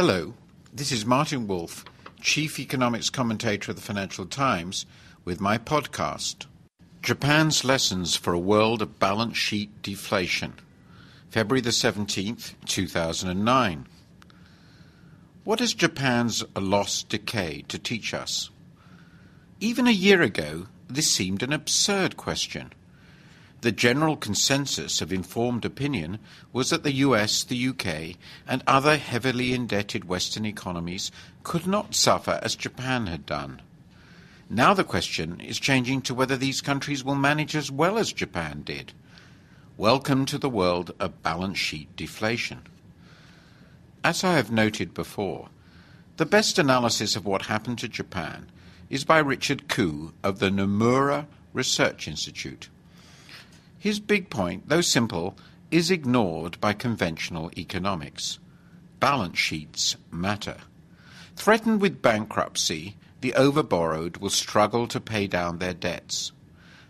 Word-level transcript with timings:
Hello, 0.00 0.32
this 0.72 0.92
is 0.92 1.04
Martin 1.04 1.48
Wolf, 1.48 1.84
Chief 2.20 2.60
Economics 2.60 3.10
Commentator 3.10 3.72
of 3.72 3.76
the 3.76 3.82
Financial 3.82 4.26
Times, 4.26 4.86
with 5.24 5.40
my 5.40 5.58
podcast 5.58 6.46
Japan's 7.02 7.64
Lessons 7.64 8.14
for 8.14 8.32
a 8.32 8.38
World 8.38 8.80
of 8.80 9.00
Balance 9.00 9.36
Sheet 9.36 9.82
Deflation, 9.82 10.52
February 11.30 11.60
the 11.60 11.70
17th, 11.70 12.54
2009. 12.64 13.88
What 15.42 15.60
Japan's 15.74 16.44
lost 16.56 17.08
decay 17.08 17.64
to 17.66 17.76
teach 17.76 18.14
us? 18.14 18.50
Even 19.58 19.88
a 19.88 19.90
year 19.90 20.22
ago, 20.22 20.68
this 20.86 21.12
seemed 21.12 21.42
an 21.42 21.52
absurd 21.52 22.16
question. 22.16 22.72
The 23.60 23.72
general 23.72 24.16
consensus 24.16 25.00
of 25.00 25.12
informed 25.12 25.64
opinion 25.64 26.20
was 26.52 26.70
that 26.70 26.84
the 26.84 26.92
US, 26.92 27.42
the 27.42 27.68
UK, 27.68 28.16
and 28.46 28.62
other 28.68 28.96
heavily 28.96 29.52
indebted 29.52 30.04
Western 30.04 30.44
economies 30.44 31.10
could 31.42 31.66
not 31.66 31.92
suffer 31.92 32.38
as 32.40 32.54
Japan 32.54 33.08
had 33.08 33.26
done. 33.26 33.60
Now 34.48 34.74
the 34.74 34.84
question 34.84 35.40
is 35.40 35.58
changing 35.58 36.02
to 36.02 36.14
whether 36.14 36.36
these 36.36 36.60
countries 36.60 37.02
will 37.02 37.16
manage 37.16 37.56
as 37.56 37.68
well 37.68 37.98
as 37.98 38.12
Japan 38.12 38.62
did. 38.62 38.92
Welcome 39.76 40.24
to 40.26 40.38
the 40.38 40.48
world 40.48 40.92
of 41.00 41.24
balance 41.24 41.58
sheet 41.58 41.96
deflation. 41.96 42.62
As 44.04 44.22
I 44.22 44.34
have 44.34 44.52
noted 44.52 44.94
before, 44.94 45.48
the 46.16 46.26
best 46.26 46.60
analysis 46.60 47.16
of 47.16 47.26
what 47.26 47.46
happened 47.46 47.80
to 47.80 47.88
Japan 47.88 48.50
is 48.88 49.04
by 49.04 49.18
Richard 49.18 49.66
Koo 49.66 50.12
of 50.22 50.38
the 50.38 50.48
Nomura 50.48 51.26
Research 51.52 52.06
Institute. 52.06 52.68
His 53.78 54.00
big 54.00 54.28
point, 54.28 54.68
though 54.68 54.80
simple, 54.80 55.36
is 55.70 55.90
ignored 55.90 56.60
by 56.60 56.72
conventional 56.72 57.50
economics. 57.56 58.38
Balance 59.00 59.38
sheets 59.38 59.96
matter. 60.10 60.56
Threatened 61.36 61.80
with 61.80 62.02
bankruptcy, 62.02 62.96
the 63.20 63.32
overborrowed 63.36 64.16
will 64.16 64.30
struggle 64.30 64.88
to 64.88 65.00
pay 65.00 65.26
down 65.26 65.58
their 65.58 65.74
debts. 65.74 66.32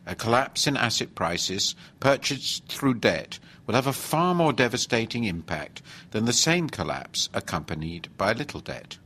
A 0.07 0.15
collapse 0.15 0.67
in 0.67 0.77
asset 0.77 1.15
prices 1.15 1.75
purchased 2.01 2.67
through 2.67 2.95
debt 2.95 3.39
will 3.67 3.75
have 3.75 3.87
a 3.87 3.93
far 3.93 4.35
more 4.35 4.55
devastating 4.55 5.25
impact 5.25 5.83
than 6.13 6.25
the 6.25 6.33
same 6.33 6.71
collapse 6.71 7.29
accompanied 7.35 8.09
by 8.17 8.33
little 8.33 8.61
debt. 8.61 8.97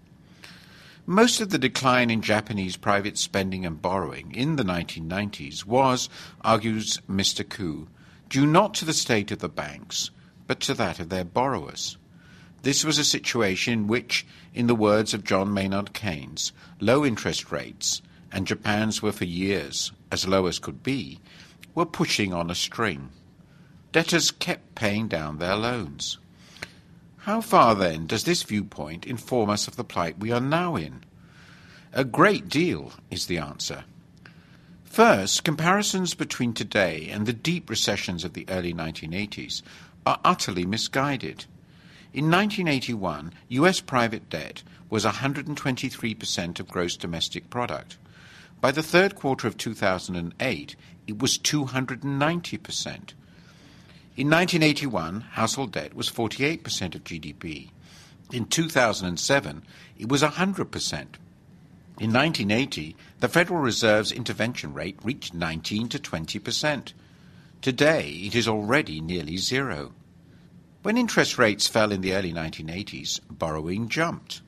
Most 1.07 1.41
of 1.41 1.51
the 1.51 1.59
decline 1.59 2.11
in 2.11 2.23
Japanese 2.23 2.77
private 2.77 3.19
spending 3.19 3.67
and 3.67 3.83
borrowing 3.83 4.33
in 4.33 4.55
the 4.55 4.63
1990s 4.63 5.65
was, 5.65 6.09
argues 6.43 7.01
Mr. 7.11 7.47
Koo, 7.49 7.89
due 8.29 8.47
not 8.47 8.73
to 8.75 8.85
the 8.85 8.93
state 8.93 9.33
of 9.33 9.41
the 9.41 9.49
banks, 9.49 10.13
but 10.47 10.61
to 10.61 10.75
that 10.75 11.01
of 11.01 11.09
their 11.09 11.25
borrowers. 11.25 11.99
This 12.63 12.85
was 12.85 12.99
a 12.99 13.05
situation 13.05 13.73
in 13.73 13.87
which, 13.89 14.25
in 14.55 14.69
the 14.69 14.77
words 14.77 15.13
of 15.13 15.25
John 15.25 15.53
Maynard 15.53 15.93
Keynes, 15.93 16.53
low 16.79 17.05
interest 17.05 17.51
rates, 17.51 18.01
and 18.31 18.47
Japan's 18.47 19.03
were 19.03 19.11
for 19.11 19.25
years 19.25 19.91
as 20.13 20.29
low 20.29 20.47
as 20.47 20.61
could 20.61 20.85
be, 20.85 21.19
were 21.75 21.85
pushing 21.85 22.33
on 22.33 22.49
a 22.49 22.55
string. 22.55 23.09
Debtors 23.91 24.31
kept 24.31 24.77
paying 24.77 25.09
down 25.09 25.39
their 25.39 25.57
loans. 25.57 26.19
How 27.23 27.41
far, 27.41 27.77
then, 27.77 28.09
does 28.09 28.25
this 28.25 28.43
viewpoint 28.43 29.07
inform 29.07 29.49
us 29.49 29.69
of 29.69 29.77
the 29.77 29.85
plight 29.85 30.19
we 30.19 30.33
are 30.33 30.41
now 30.41 30.75
in? 30.75 31.05
A 31.93 32.03
great 32.03 32.49
deal 32.49 32.95
is 33.13 33.27
the 33.27 33.39
answer. 33.39 33.85
First, 34.83 35.45
comparisons 35.45 36.15
between 36.15 36.53
today 36.53 37.09
and 37.13 37.25
the 37.25 37.33
deep 37.33 37.71
recessions 37.71 38.25
of 38.25 38.33
the 38.33 38.45
early 38.49 38.75
1980s 38.75 39.63
are 40.05 40.19
utterly 40.25 40.67
misguided. 40.67 41.45
In 42.13 42.29
1981, 42.29 43.33
US 43.51 43.81
private 43.81 44.29
debt 44.29 44.65
was 44.91 45.05
123% 45.05 46.59
of 46.59 46.69
gross 46.69 46.97
domestic 46.97 47.49
product. 47.51 47.99
By 48.61 48.73
the 48.73 48.83
third 48.83 49.15
quarter 49.15 49.47
of 49.47 49.57
2008, 49.57 50.75
it 51.07 51.19
was 51.21 51.39
290%. 51.39 53.13
In 54.15 54.29
1981, 54.29 55.23
household 55.23 55.73
debt 55.73 55.95
was 55.95 56.11
48% 56.11 56.95
of 56.95 57.03
GDP. 57.03 57.71
In 58.31 58.45
2007, 58.45 59.63
it 59.99 60.09
was 60.11 60.23
100%. 60.23 60.93
In 61.99 62.13
1980, 62.13 62.95
the 63.21 63.29
Federal 63.29 63.61
Reserve's 63.61 64.13
intervention 64.13 64.75
rate 64.75 64.99
reached 65.03 65.33
19 65.33 65.89
to 65.89 65.99
20%. 65.99 66.93
Today, 67.63 68.11
it 68.11 68.35
is 68.35 68.47
already 68.47 69.01
nearly 69.01 69.39
zero. 69.39 69.93
When 70.83 70.99
interest 70.99 71.39
rates 71.39 71.67
fell 71.67 71.91
in 71.91 72.03
the 72.03 72.13
early 72.13 72.35
1980s, 72.35 73.21
borrowing 73.31 73.89
jumped. 73.89 74.43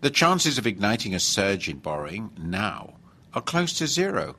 The 0.00 0.10
chances 0.10 0.58
of 0.58 0.66
igniting 0.66 1.14
a 1.14 1.20
surge 1.20 1.68
in 1.68 1.78
borrowing 1.78 2.30
now 2.36 2.94
are 3.34 3.42
close 3.42 3.72
to 3.74 3.86
zero. 3.86 4.34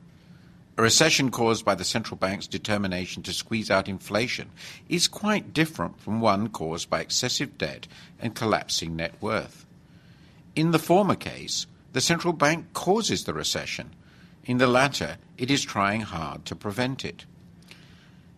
A 0.78 0.82
recession 0.82 1.32
caused 1.32 1.64
by 1.64 1.74
the 1.74 1.82
central 1.82 2.16
bank's 2.16 2.46
determination 2.46 3.24
to 3.24 3.32
squeeze 3.32 3.68
out 3.68 3.88
inflation 3.88 4.50
is 4.88 5.08
quite 5.08 5.52
different 5.52 6.00
from 6.00 6.20
one 6.20 6.50
caused 6.50 6.88
by 6.88 7.00
excessive 7.00 7.58
debt 7.58 7.88
and 8.20 8.32
collapsing 8.32 8.94
net 8.94 9.20
worth. 9.20 9.66
In 10.54 10.70
the 10.70 10.78
former 10.78 11.16
case, 11.16 11.66
the 11.94 12.00
central 12.00 12.32
bank 12.32 12.74
causes 12.74 13.24
the 13.24 13.34
recession. 13.34 13.90
In 14.44 14.58
the 14.58 14.68
latter, 14.68 15.16
it 15.36 15.50
is 15.50 15.64
trying 15.64 16.02
hard 16.02 16.44
to 16.44 16.54
prevent 16.54 17.04
it. 17.04 17.24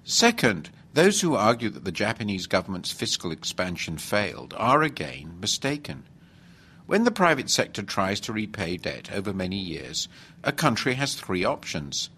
Second, 0.02 0.70
those 0.94 1.20
who 1.20 1.34
argue 1.34 1.68
that 1.68 1.84
the 1.84 1.92
Japanese 1.92 2.46
government's 2.46 2.90
fiscal 2.90 3.32
expansion 3.32 3.98
failed 3.98 4.54
are 4.56 4.82
again 4.82 5.36
mistaken. 5.42 6.04
When 6.86 7.04
the 7.04 7.10
private 7.10 7.50
sector 7.50 7.82
tries 7.82 8.18
to 8.20 8.32
repay 8.32 8.78
debt 8.78 9.12
over 9.12 9.34
many 9.34 9.58
years, 9.58 10.08
a 10.42 10.52
country 10.52 10.94
has 10.94 11.14
three 11.14 11.44
options 11.44 12.08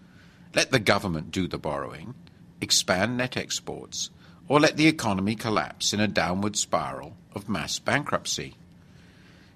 let 0.55 0.71
the 0.71 0.79
government 0.79 1.31
do 1.31 1.47
the 1.47 1.57
borrowing, 1.57 2.13
expand 2.61 3.17
net 3.17 3.37
exports, 3.37 4.09
or 4.47 4.59
let 4.59 4.77
the 4.77 4.87
economy 4.87 5.35
collapse 5.35 5.93
in 5.93 5.99
a 5.99 6.07
downward 6.07 6.55
spiral 6.55 7.15
of 7.33 7.49
mass 7.49 7.79
bankruptcy. 7.79 8.55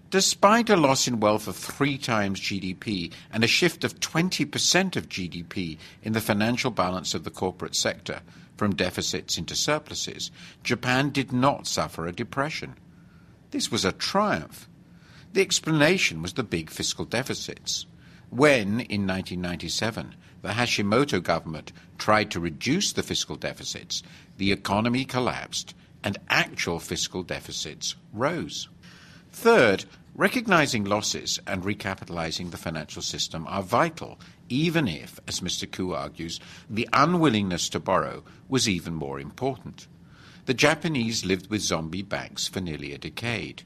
Despite 0.09 0.69
a 0.69 0.77
loss 0.77 1.07
in 1.07 1.19
wealth 1.19 1.47
of 1.47 1.57
three 1.57 1.97
times 1.97 2.39
GDP 2.39 3.11
and 3.29 3.43
a 3.43 3.47
shift 3.47 3.83
of 3.83 3.99
20% 3.99 4.95
of 4.95 5.09
GDP 5.09 5.77
in 6.01 6.13
the 6.13 6.21
financial 6.21 6.71
balance 6.71 7.13
of 7.13 7.25
the 7.25 7.29
corporate 7.29 7.75
sector 7.75 8.21
from 8.55 8.73
deficits 8.73 9.37
into 9.37 9.53
surpluses, 9.53 10.31
Japan 10.63 11.09
did 11.09 11.33
not 11.33 11.67
suffer 11.67 12.07
a 12.07 12.13
depression. 12.13 12.75
This 13.51 13.69
was 13.69 13.83
a 13.83 13.91
triumph. 13.91 14.69
The 15.33 15.41
explanation 15.41 16.21
was 16.21 16.33
the 16.33 16.43
big 16.43 16.69
fiscal 16.69 17.03
deficits. 17.03 17.85
When, 18.29 18.81
in 18.81 19.07
1997, 19.07 20.15
the 20.41 20.49
Hashimoto 20.49 21.23
government 21.23 21.71
tried 21.97 22.29
to 22.31 22.39
reduce 22.39 22.91
the 22.91 23.03
fiscal 23.03 23.35
deficits, 23.35 24.03
the 24.37 24.51
economy 24.51 25.05
collapsed 25.05 25.73
and 26.03 26.17
actual 26.29 26.79
fiscal 26.79 27.23
deficits 27.23 27.95
rose. 28.13 28.67
Third, 29.31 29.85
recognizing 30.15 30.83
losses 30.83 31.39
and 31.47 31.63
recapitalizing 31.63 32.51
the 32.51 32.57
financial 32.57 33.01
system 33.01 33.45
are 33.47 33.63
vital, 33.63 34.19
even 34.49 34.87
if, 34.87 35.19
as 35.27 35.39
Mr. 35.39 35.69
Koo 35.69 35.93
argues, 35.93 36.39
the 36.69 36.87
unwillingness 36.93 37.69
to 37.69 37.79
borrow 37.79 38.23
was 38.49 38.67
even 38.67 38.93
more 38.93 39.19
important. 39.19 39.87
The 40.45 40.53
Japanese 40.53 41.25
lived 41.25 41.49
with 41.49 41.61
zombie 41.61 42.03
banks 42.03 42.47
for 42.47 42.61
nearly 42.61 42.93
a 42.93 42.97
decade. 42.97 43.63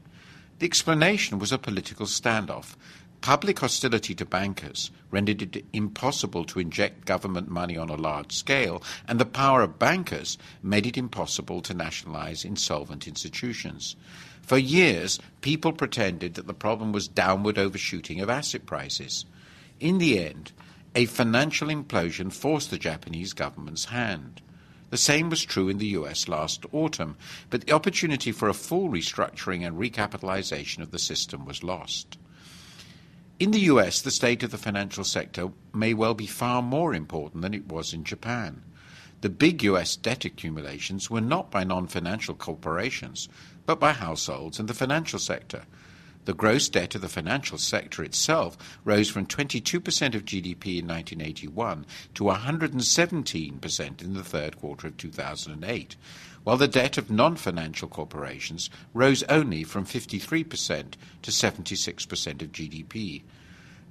The 0.59 0.65
explanation 0.65 1.39
was 1.39 1.51
a 1.51 1.57
political 1.57 2.05
standoff 2.05 2.75
Public 3.21 3.59
hostility 3.59 4.15
to 4.15 4.25
bankers 4.25 4.89
rendered 5.11 5.43
it 5.43 5.63
impossible 5.73 6.43
to 6.45 6.59
inject 6.59 7.05
government 7.05 7.49
money 7.49 7.77
on 7.77 7.89
a 7.89 7.95
large 7.95 8.31
scale, 8.31 8.81
and 9.07 9.19
the 9.19 9.25
power 9.25 9.61
of 9.61 9.77
bankers 9.77 10.39
made 10.63 10.87
it 10.87 10.97
impossible 10.97 11.61
to 11.61 11.75
nationalize 11.75 12.43
insolvent 12.43 13.07
institutions. 13.07 13.95
For 14.41 14.57
years, 14.57 15.19
people 15.41 15.71
pretended 15.71 16.33
that 16.33 16.47
the 16.47 16.55
problem 16.55 16.91
was 16.91 17.07
downward 17.07 17.59
overshooting 17.59 18.21
of 18.21 18.29
asset 18.29 18.65
prices. 18.65 19.25
In 19.79 19.99
the 19.99 20.17
end, 20.17 20.51
a 20.95 21.05
financial 21.05 21.67
implosion 21.67 22.33
forced 22.33 22.71
the 22.71 22.79
Japanese 22.79 23.33
government's 23.33 23.85
hand. 23.85 24.41
The 24.89 24.97
same 24.97 25.29
was 25.29 25.43
true 25.43 25.69
in 25.69 25.77
the 25.77 25.93
US 25.97 26.27
last 26.27 26.65
autumn, 26.71 27.17
but 27.51 27.61
the 27.61 27.71
opportunity 27.71 28.31
for 28.31 28.49
a 28.49 28.53
full 28.55 28.89
restructuring 28.89 29.65
and 29.65 29.77
recapitalization 29.77 30.79
of 30.79 30.89
the 30.89 30.99
system 30.99 31.45
was 31.45 31.63
lost. 31.63 32.17
In 33.41 33.49
the 33.49 33.71
US, 33.71 34.03
the 34.03 34.11
state 34.11 34.43
of 34.43 34.51
the 34.51 34.57
financial 34.59 35.03
sector 35.03 35.49
may 35.73 35.95
well 35.95 36.13
be 36.13 36.27
far 36.27 36.61
more 36.61 36.93
important 36.93 37.41
than 37.41 37.55
it 37.55 37.67
was 37.67 37.91
in 37.91 38.03
Japan. 38.03 38.61
The 39.21 39.29
big 39.29 39.63
US 39.63 39.95
debt 39.95 40.25
accumulations 40.25 41.09
were 41.09 41.21
not 41.21 41.49
by 41.49 41.63
non 41.63 41.87
financial 41.87 42.35
corporations, 42.35 43.27
but 43.65 43.79
by 43.79 43.93
households 43.93 44.59
and 44.59 44.69
the 44.69 44.75
financial 44.75 45.17
sector. 45.17 45.63
The 46.25 46.35
gross 46.35 46.69
debt 46.69 46.93
of 46.93 47.01
the 47.01 47.09
financial 47.09 47.57
sector 47.57 48.03
itself 48.03 48.77
rose 48.85 49.09
from 49.09 49.25
22% 49.25 50.13
of 50.13 50.23
GDP 50.23 50.77
in 50.77 50.87
1981 50.87 51.87
to 52.13 52.25
117% 52.25 54.01
in 54.03 54.13
the 54.13 54.23
third 54.23 54.59
quarter 54.59 54.85
of 54.85 54.97
2008, 54.97 55.95
while 56.43 56.57
the 56.57 56.67
debt 56.67 56.97
of 56.97 57.11
non-financial 57.11 57.87
corporations 57.87 58.69
rose 58.93 59.23
only 59.23 59.63
from 59.63 59.85
53% 59.85 60.93
to 61.21 61.31
76% 61.31 62.41
of 62.41 62.51
GDP. 62.51 63.21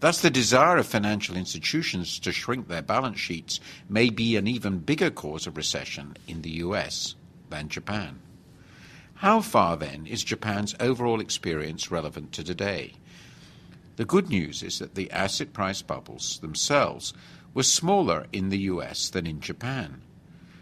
Thus, 0.00 0.22
the 0.22 0.30
desire 0.30 0.78
of 0.78 0.86
financial 0.86 1.36
institutions 1.36 2.18
to 2.20 2.32
shrink 2.32 2.68
their 2.68 2.82
balance 2.82 3.20
sheets 3.20 3.60
may 3.88 4.10
be 4.10 4.36
an 4.36 4.46
even 4.46 4.78
bigger 4.78 5.10
cause 5.10 5.46
of 5.46 5.56
recession 5.56 6.16
in 6.26 6.42
the 6.42 6.50
US 6.50 7.14
than 7.50 7.68
Japan. 7.68 8.20
How 9.16 9.42
far, 9.42 9.76
then, 9.76 10.06
is 10.06 10.24
Japan's 10.24 10.74
overall 10.80 11.20
experience 11.20 11.90
relevant 11.90 12.32
to 12.32 12.42
today? 12.42 12.94
The 13.96 14.06
good 14.06 14.30
news 14.30 14.62
is 14.62 14.78
that 14.78 14.94
the 14.94 15.10
asset 15.10 15.52
price 15.52 15.82
bubbles 15.82 16.38
themselves 16.38 17.12
were 17.52 17.62
smaller 17.62 18.26
in 18.32 18.48
the 18.48 18.60
US 18.60 19.10
than 19.10 19.26
in 19.26 19.40
Japan. 19.40 20.00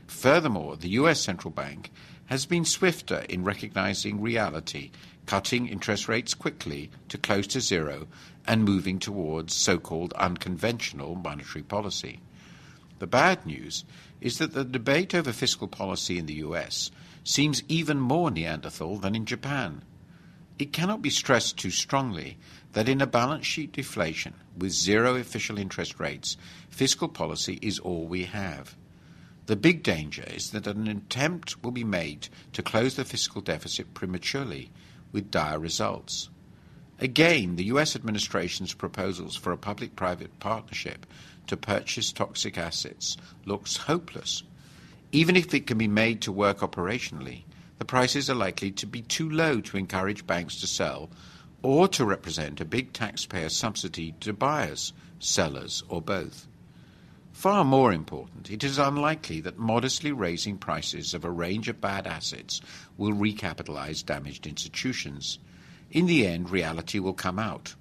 Furthermore, 0.09 0.77
the 0.77 0.89
US 0.91 1.21
central 1.21 1.53
bank 1.53 1.91
has 2.27 2.47
been 2.47 2.65
swifter 2.65 3.27
in 3.29 3.45
recognizing 3.45 4.21
reality, 4.21 4.91
cutting 5.27 5.69
interest 5.69 6.09
rates 6.09 6.35
quickly 6.35 6.91
to 7.09 7.19
close 7.19 7.47
to 7.49 7.61
zero 7.61 8.09
and 8.47 8.65
moving 8.65 8.99
towards 8.99 9.55
so 9.55 9.79
called 9.79 10.15
unconventional 10.15 11.15
monetary 11.15 11.63
policy. 11.63 12.21
The 12.99 13.07
bad 13.07 13.47
news 13.47 13.85
is 14.21 14.39
that 14.39 14.55
the 14.55 14.65
debate 14.65 15.15
over 15.15 15.33
fiscal 15.33 15.69
policy 15.69 16.19
in 16.19 16.27
the 16.27 16.41
US 16.47 16.91
seems 17.23 17.63
even 17.69 18.01
more 18.01 18.31
Neanderthal 18.31 18.97
than 18.97 19.15
in 19.15 19.27
Japan. 19.27 19.85
It 20.59 20.73
cannot 20.73 21.03
be 21.03 21.11
stressed 21.11 21.59
too 21.59 21.71
strongly 21.71 22.39
that 22.73 22.89
in 22.89 23.01
a 23.01 23.07
balance 23.07 23.47
sheet 23.47 23.73
deflation 23.73 24.35
with 24.57 24.73
zero 24.73 25.17
official 25.17 25.59
interest 25.59 26.01
rates, 26.01 26.37
fiscal 26.71 27.09
policy 27.09 27.59
is 27.63 27.79
all 27.79 28.07
we 28.07 28.25
have. 28.25 28.75
The 29.49 29.57
big 29.57 29.83
danger 29.83 30.25
is 30.25 30.51
that 30.51 30.67
an 30.67 30.87
attempt 30.89 31.65
will 31.65 31.71
be 31.71 31.83
made 31.83 32.29
to 32.53 32.63
close 32.63 32.97
the 32.97 33.05
fiscal 33.07 33.41
deficit 33.41 33.95
prematurely 33.95 34.71
with 35.11 35.31
dire 35.31 35.59
results. 35.59 36.29
Again, 37.01 37.57
the 37.57 37.65
US 37.73 37.97
administration's 37.97 38.75
proposals 38.75 39.37
for 39.37 39.51
a 39.51 39.57
public 39.57 39.97
private 39.97 40.39
partnership 40.39 41.07
to 41.47 41.57
purchase 41.57 42.13
toxic 42.13 42.59
assets 42.59 43.17
looks 43.47 43.79
hopeless. 43.79 44.43
Even 45.13 45.35
if 45.35 45.55
it 45.55 45.67
can 45.67 45.79
be 45.79 45.89
made 45.89 46.21
to 46.21 46.31
work 46.31 46.59
operationally, 46.59 47.45
the 47.79 47.87
prices 47.87 48.29
are 48.29 48.35
likely 48.35 48.71
to 48.73 48.87
be 48.87 49.01
too 49.01 49.31
low 49.31 49.63
to 49.63 49.79
encourage 49.79 50.27
banks 50.27 50.61
to 50.61 50.67
sell 50.67 51.09
or 51.63 51.89
to 51.89 52.05
represent 52.05 52.61
a 52.61 52.67
big 52.67 52.93
taxpayer 52.93 53.49
subsidy 53.49 54.13
to 54.21 54.35
buyers, 54.35 54.93
sellers, 55.21 55.83
or 55.89 56.03
both. 56.03 56.48
Far 57.39 57.65
more 57.65 57.93
important, 57.93 58.51
it 58.51 58.65
is 58.65 58.79
unlikely 58.79 59.41
that 59.43 59.61
modestly 59.61 60.11
raising 60.11 60.59
prices 60.59 61.15
of 61.15 61.25
a 61.25 61.31
range 61.31 61.69
of 61.69 61.81
bad 61.81 62.05
assets 62.05 62.61
will 62.97 63.13
recapitalize 63.13 64.05
damaged 64.05 64.45
institutions. 64.45 65.39
In 65.93 66.07
the 66.07 66.27
end, 66.27 66.51
reality 66.51 66.99
will 66.99 67.13
come 67.13 67.39
out, 67.39 67.77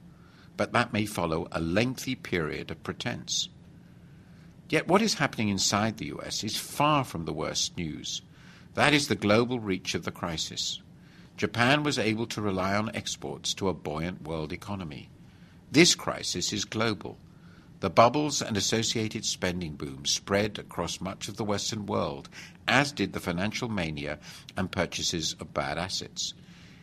but 0.57 0.73
that 0.73 0.93
may 0.93 1.07
follow 1.07 1.47
a 1.51 1.59
lengthy 1.59 2.13
period 2.13 2.69
of 2.69 2.83
pretense. 2.83 3.49
Yet 4.69 4.87
what 4.87 5.01
is 5.01 5.15
happening 5.15 5.49
inside 5.49 5.97
the 5.97 6.13
US 6.17 6.43
is 6.43 6.55
far 6.55 7.03
from 7.03 7.25
the 7.25 7.33
worst 7.33 7.75
news. 7.77 8.21
That 8.75 8.93
is 8.93 9.07
the 9.07 9.15
global 9.15 9.59
reach 9.59 9.95
of 9.95 10.05
the 10.05 10.11
crisis. 10.11 10.83
Japan 11.35 11.81
was 11.81 11.97
able 11.97 12.27
to 12.27 12.43
rely 12.43 12.75
on 12.75 12.95
exports 12.95 13.55
to 13.55 13.69
a 13.69 13.73
buoyant 13.73 14.21
world 14.21 14.53
economy. 14.53 15.09
This 15.71 15.95
crisis 15.95 16.53
is 16.53 16.63
global. 16.63 17.17
The 17.79 17.89
bubbles 17.91 18.41
and 18.41 18.57
associated 18.57 19.23
spending 19.23 19.73
boom 19.73 20.05
spread 20.07 20.57
across 20.57 20.99
much 20.99 21.27
of 21.27 21.37
the 21.37 21.43
Western 21.43 21.85
world, 21.85 22.27
as 22.67 22.91
did 22.91 23.13
the 23.13 23.19
financial 23.19 23.69
mania 23.69 24.17
and 24.55 24.71
purchases 24.71 25.35
of 25.39 25.53
bad 25.53 25.77
assets. 25.77 26.33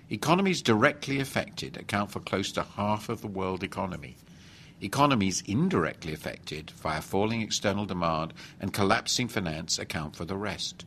Economies 0.09 0.63
directly 0.63 1.19
affected 1.19 1.77
account 1.77 2.13
for 2.13 2.21
close 2.21 2.53
to 2.53 2.63
half 2.63 3.09
of 3.09 3.23
the 3.23 3.27
world 3.27 3.65
economy. 3.65 4.17
Economies 4.81 5.43
indirectly 5.47 6.13
affected 6.13 6.71
via 6.73 7.01
falling 7.01 7.43
external 7.43 7.87
demand 7.87 8.33
and 8.61 8.73
collapsing 8.73 9.27
finance 9.27 9.81
account 9.81 10.15
for 10.15 10.25
the 10.25 10.37
rest. 10.37 10.85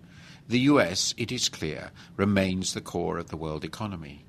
The 0.48 0.60
US, 0.60 1.13
it 1.18 1.33
is 1.33 1.50
clear, 1.50 1.92
remains 2.15 2.74
the 2.74 2.80
core 2.80 3.18
of 3.18 3.27
the 3.30 3.38
world 3.38 3.65
economy. 3.65 4.24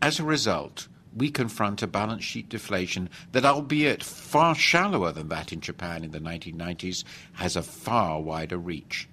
As 0.00 0.20
a 0.20 0.24
result, 0.24 0.86
we 1.18 1.30
confront 1.30 1.82
a 1.82 1.86
balance 1.86 2.24
sheet 2.24 2.48
deflation 2.48 3.10
that, 3.32 3.44
albeit 3.44 4.02
far 4.02 4.54
shallower 4.54 5.12
than 5.12 5.28
that 5.28 5.52
in 5.52 5.60
Japan 5.60 6.04
in 6.04 6.12
the 6.12 6.20
1990s, 6.20 7.04
has 7.34 7.56
a 7.56 7.62
far 7.62 8.20
wider 8.20 8.58
reach. 8.58 9.08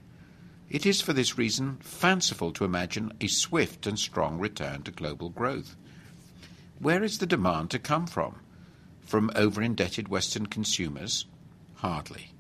It 0.70 0.86
is 0.86 1.02
for 1.02 1.14
this 1.14 1.38
reason 1.38 1.78
fanciful 1.82 2.52
to 2.54 2.66
imagine 2.66 3.14
a 3.22 3.28
swift 3.28 3.86
and 3.86 4.00
strong 4.00 4.40
return 4.40 4.84
to 4.84 4.92
global 4.92 5.30
growth. 5.30 5.76
Where 6.80 7.04
is 7.04 7.20
the 7.20 7.26
demand 7.26 7.72
to 7.72 7.80
come 7.80 8.08
from? 8.08 8.40
From 9.02 9.32
over 9.36 9.62
indebted 9.62 10.08
Western 10.08 10.48
consumers? 10.48 11.26
Hardly. 11.76 12.32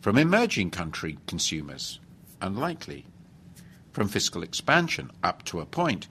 From 0.00 0.18
emerging 0.18 0.70
country 0.70 1.18
consumers? 1.26 1.98
Unlikely. 2.40 3.06
From 3.92 4.08
fiscal 4.08 4.42
expansion? 4.42 5.10
Up 5.22 5.44
to 5.44 5.60
a 5.60 5.66
point. 5.66 6.08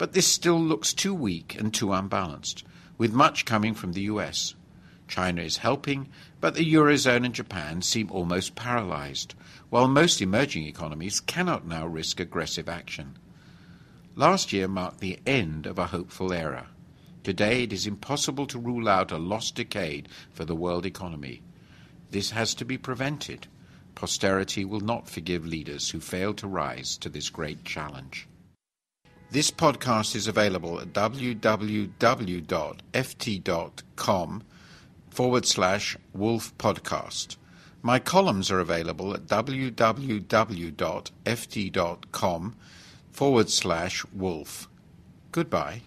But 0.00 0.14
this 0.14 0.26
still 0.26 0.58
looks 0.58 0.94
too 0.94 1.12
weak 1.12 1.54
and 1.58 1.74
too 1.74 1.92
unbalanced, 1.92 2.64
with 2.96 3.12
much 3.12 3.44
coming 3.44 3.74
from 3.74 3.92
the 3.92 4.08
US. 4.12 4.54
China 5.08 5.42
is 5.42 5.58
helping, 5.58 6.08
but 6.40 6.54
the 6.54 6.64
Eurozone 6.72 7.26
and 7.26 7.34
Japan 7.34 7.82
seem 7.82 8.10
almost 8.10 8.54
paralyzed, 8.54 9.34
while 9.68 9.88
most 9.88 10.22
emerging 10.22 10.64
economies 10.64 11.20
cannot 11.20 11.66
now 11.66 11.86
risk 11.86 12.18
aggressive 12.18 12.66
action. 12.66 13.18
Last 14.14 14.54
year 14.54 14.68
marked 14.68 15.00
the 15.00 15.20
end 15.26 15.66
of 15.66 15.78
a 15.78 15.88
hopeful 15.88 16.32
era. 16.32 16.68
Today 17.22 17.64
it 17.64 17.72
is 17.74 17.86
impossible 17.86 18.46
to 18.46 18.58
rule 18.58 18.88
out 18.88 19.12
a 19.12 19.18
lost 19.18 19.54
decade 19.54 20.08
for 20.32 20.46
the 20.46 20.56
world 20.56 20.86
economy. 20.86 21.42
This 22.10 22.30
has 22.30 22.54
to 22.54 22.64
be 22.64 22.78
prevented. 22.78 23.48
Posterity 23.94 24.64
will 24.64 24.80
not 24.80 25.10
forgive 25.10 25.44
leaders 25.44 25.90
who 25.90 26.00
fail 26.00 26.32
to 26.32 26.48
rise 26.48 26.96
to 26.96 27.10
this 27.10 27.28
great 27.28 27.66
challenge. 27.66 28.26
This 29.32 29.52
podcast 29.52 30.16
is 30.16 30.26
available 30.26 30.80
at 30.80 30.92
www.ft.com 30.92 31.92
forward 35.10 35.46
slash 35.46 35.96
wolf 36.12 36.58
podcast. 36.58 37.36
My 37.80 38.00
columns 38.00 38.50
are 38.50 38.58
available 38.58 39.14
at 39.14 39.26
www.ft.com 39.26 40.16
forward 43.12 43.50
slash 43.50 44.04
wolf. 44.12 44.68
Goodbye. 45.30 45.82